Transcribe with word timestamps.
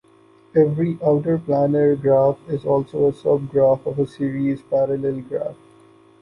Every 0.55 0.95
outerplanar 0.95 1.95
graph 2.01 2.39
is 2.49 2.65
also 2.65 3.05
a 3.05 3.11
subgraph 3.11 3.85
of 3.85 3.99
a 3.99 4.07
series-parallel 4.07 5.21
graph. 5.29 5.57